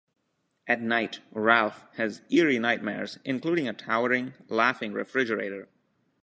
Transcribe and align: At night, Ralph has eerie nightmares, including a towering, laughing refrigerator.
At 0.65 0.81
night, 0.81 1.19
Ralph 1.31 1.85
has 1.97 2.23
eerie 2.31 2.57
nightmares, 2.57 3.19
including 3.23 3.67
a 3.67 3.73
towering, 3.73 4.33
laughing 4.49 4.93
refrigerator. 4.93 5.69